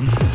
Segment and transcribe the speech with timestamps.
[0.00, 0.34] 8h.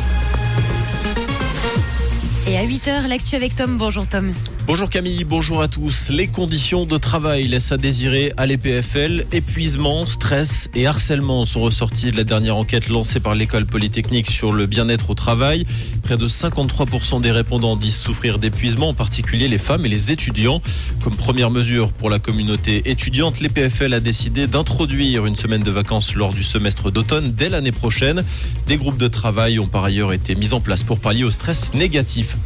[2.48, 3.76] Et à 8h, l'actu avec Tom.
[3.78, 4.32] Bonjour Tom.
[4.66, 6.10] Bonjour Camille, bonjour à tous.
[6.10, 9.26] Les conditions de travail laissent à désirer à l'EPFL.
[9.32, 14.52] Épuisement, stress et harcèlement sont ressortis de la dernière enquête lancée par l'école polytechnique sur
[14.52, 15.64] le bien-être au travail.
[16.10, 20.60] Près de 53% des répondants disent souffrir d'épuisement, en particulier les femmes et les étudiants.
[21.04, 26.16] Comme première mesure pour la communauté étudiante, l'EPFL a décidé d'introduire une semaine de vacances
[26.16, 28.24] lors du semestre d'automne dès l'année prochaine.
[28.66, 31.74] Des groupes de travail ont par ailleurs été mis en place pour pallier au stress
[31.74, 32.36] négatif.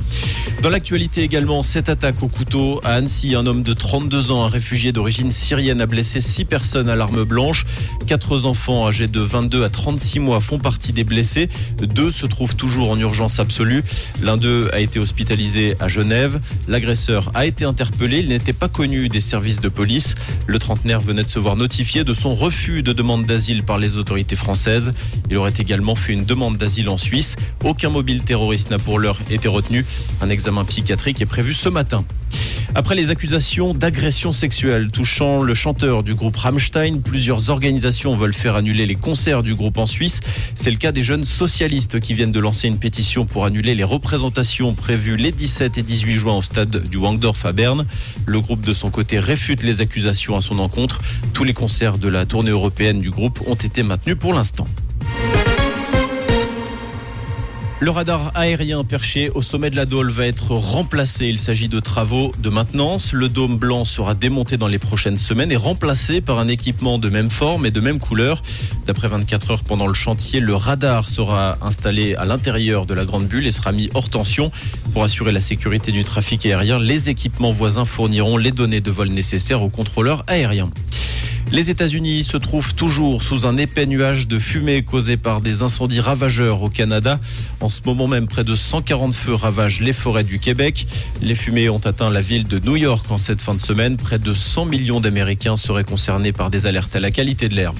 [0.62, 3.34] Dans l'actualité également, cette attaque au couteau à Annecy.
[3.34, 7.24] Un homme de 32 ans, un réfugié d'origine syrienne, a blessé 6 personnes à l'arme
[7.24, 7.64] blanche.
[8.06, 11.48] Quatre enfants âgés de 22 à 36 mois font partie des blessés.
[11.78, 13.53] Deux se trouvent toujours en urgence absolue.
[14.22, 16.40] L'un d'eux a été hospitalisé à Genève.
[16.66, 18.18] L'agresseur a été interpellé.
[18.18, 20.14] Il n'était pas connu des services de police.
[20.46, 23.96] Le trentenaire venait de se voir notifié de son refus de demande d'asile par les
[23.96, 24.92] autorités françaises.
[25.30, 27.36] Il aurait également fait une demande d'asile en Suisse.
[27.62, 29.84] Aucun mobile terroriste n'a pour l'heure été retenu.
[30.20, 32.04] Un examen psychiatrique est prévu ce matin.
[32.76, 38.56] Après les accusations d'agression sexuelle touchant le chanteur du groupe Rammstein, plusieurs organisations veulent faire
[38.56, 40.20] annuler les concerts du groupe en Suisse.
[40.56, 43.84] C'est le cas des jeunes socialistes qui viennent de lancer une pétition pour annuler les
[43.84, 47.86] représentations prévues les 17 et 18 juin au stade du Wangdorf à Berne.
[48.26, 50.98] Le groupe de son côté réfute les accusations à son encontre.
[51.32, 54.66] Tous les concerts de la tournée européenne du groupe ont été maintenus pour l'instant.
[57.84, 61.26] Le radar aérien perché au sommet de la Dole va être remplacé.
[61.26, 63.12] Il s'agit de travaux de maintenance.
[63.12, 67.10] Le dôme blanc sera démonté dans les prochaines semaines et remplacé par un équipement de
[67.10, 68.40] même forme et de même couleur.
[68.86, 73.26] D'après 24 heures pendant le chantier, le radar sera installé à l'intérieur de la grande
[73.26, 74.50] bulle et sera mis hors tension.
[74.94, 79.08] Pour assurer la sécurité du trafic aérien, les équipements voisins fourniront les données de vol
[79.08, 80.70] nécessaires aux contrôleurs aériens.
[81.54, 86.00] Les États-Unis se trouvent toujours sous un épais nuage de fumée causé par des incendies
[86.00, 87.20] ravageurs au Canada.
[87.60, 90.84] En ce moment même, près de 140 feux ravagent les forêts du Québec.
[91.22, 93.96] Les fumées ont atteint la ville de New York en cette fin de semaine.
[93.96, 97.72] Près de 100 millions d'Américains seraient concernés par des alertes à la qualité de l'air.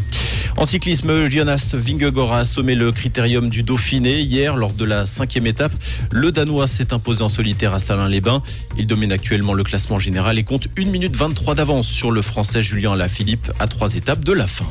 [0.56, 5.48] En cyclisme, Jonas Vingegaard a assommé le critérium du Dauphiné hier lors de la cinquième
[5.48, 5.72] étape.
[6.12, 8.40] Le Danois s'est imposé en solitaire à Salins-les-Bains.
[8.78, 12.62] Il domine actuellement le classement général et compte 1 minute 23 d'avance sur le Français
[12.62, 14.66] Julien Lafilippe trois étapes de la fin.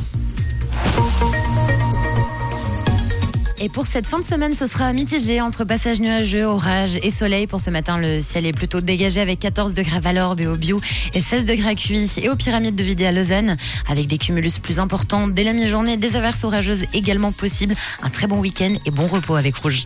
[3.63, 7.47] Et pour cette fin de semaine, ce sera mitigé entre passage nuageux, orage et soleil.
[7.47, 10.57] Pour ce matin, le ciel est plutôt dégagé avec 14 degrés à Valorbe et au
[10.57, 10.81] Bio
[11.13, 13.55] et 16 degrés à et aux pyramides de Vidé à Lausanne.
[13.87, 17.73] Avec des cumulus plus importants dès la mi-journée, des averses orageuses également possibles.
[18.01, 19.85] Un très bon week-end et bon repos avec Rouge.